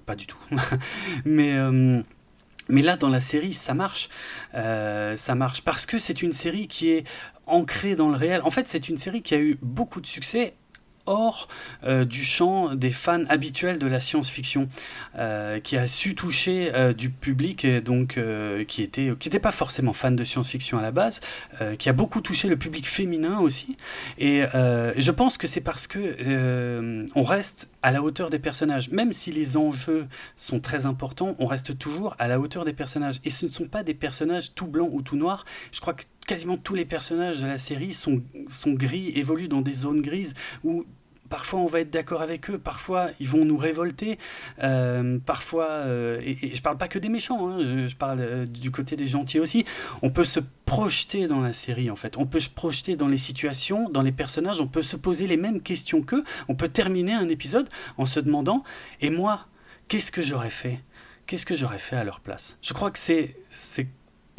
[0.05, 0.37] pas du tout.
[1.25, 1.57] Mais
[2.69, 4.09] mais là, dans la série, ça marche.
[4.53, 7.03] Ça marche parce que c'est une série qui est
[7.45, 8.41] ancrée dans le réel.
[8.43, 10.53] En fait, c'est une série qui a eu beaucoup de succès
[11.05, 11.47] hors
[11.83, 14.69] euh, du champ des fans habituels de la science-fiction,
[15.17, 18.19] euh, qui a su toucher euh, du public donc
[18.67, 21.21] qui était qui n'était pas forcément fan de science-fiction à la base,
[21.77, 23.77] qui a beaucoup touché le public féminin aussi.
[24.17, 29.13] Et je pense que c'est parce que on reste à la hauteur des personnages, même
[29.13, 33.19] si les enjeux sont très importants, on reste toujours à la hauteur des personnages.
[33.23, 35.45] Et ce ne sont pas des personnages tout blancs ou tout noirs.
[35.71, 38.21] Je crois que quasiment tous les personnages de la série sont,
[38.67, 40.85] gris, évoluent dans des zones grises où
[41.29, 44.19] Parfois, on va être d'accord avec eux, parfois, ils vont nous révolter,
[44.61, 48.45] euh, parfois, euh, et, et, je parle pas que des méchants, hein, je, parle euh,
[48.45, 49.63] du côté des gentils aussi.
[50.01, 52.17] On peut se projeter dans la série, en fait.
[52.17, 55.37] On peut se projeter dans les situations, dans les personnages, on peut se poser les
[55.37, 56.25] mêmes questions qu'eux.
[56.49, 58.65] On peut terminer un épisode en se demandant,
[58.99, 59.47] et moi,
[59.87, 60.81] qu'est-ce que j'aurais fait?
[61.27, 62.57] Qu'est-ce que j'aurais fait à leur place?
[62.61, 63.37] Je crois que c'est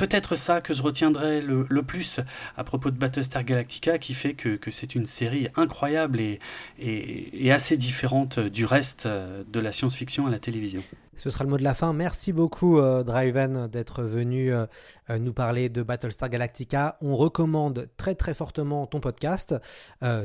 [0.02, 2.18] peut-être ça que je retiendrai le, plus
[2.56, 6.40] à propos de Battlestar Galactica, qui fait que, c'est une série incroyable et,
[6.80, 10.82] et, assez différente du reste de la science-fiction à la télévision.
[11.14, 11.92] Ce sera le mot de la fin.
[11.92, 14.66] Merci beaucoup, euh, Driven, d'être venu euh,
[15.10, 16.96] euh, nous parler de Battlestar Galactica.
[17.02, 19.54] On recommande très très fortement ton podcast.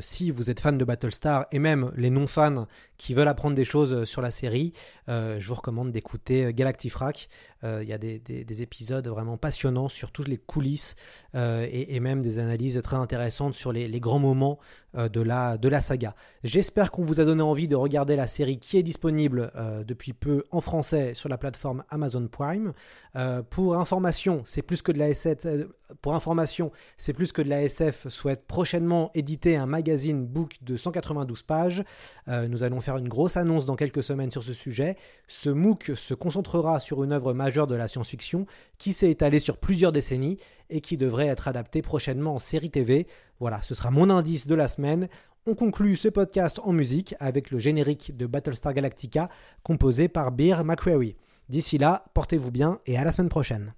[0.01, 4.05] si vous êtes fan de Battlestar et même les non-fans qui veulent apprendre des choses
[4.05, 4.73] sur la série,
[5.07, 7.29] je vous recommande d'écouter Galactifrac.
[7.63, 10.95] Il y a des, épisodes vraiment passionnants sur toutes les coulisses
[11.33, 14.59] et, même des analyses très intéressantes sur les, grands moments
[14.95, 16.15] de, la, saga.
[16.43, 19.51] J'espère qu'on vous a donné envie de regarder la série qui est disponible
[19.85, 22.73] depuis peu en France sur la plateforme Amazon Prime.
[23.15, 25.45] Euh, pour information, c'est plus que de la SF.
[25.45, 25.65] Euh,
[26.01, 30.77] pour information, c'est plus que de la SF souhaite prochainement éditer un magazine book de
[30.77, 31.83] 192 pages.
[32.27, 34.95] Euh, nous allons une grosse annonce dans quelques semaines sur ce sujet.
[35.27, 38.45] Ce MOOC se concentrera sur une œuvre majeure de la science-fiction
[38.77, 40.37] qui s'est étalée sur plusieurs décennies
[40.69, 43.07] et qui devrait être adaptée prochainement en série TV.
[43.41, 45.09] Voilà, ce sera mon indice de la semaine.
[45.45, 49.27] On conclut ce podcast en musique avec le générique de Battlestar Galactica
[49.63, 51.17] composé par Beer McCreary.
[51.49, 53.73] D'ici là, portez-vous bien et à la semaine prochaine.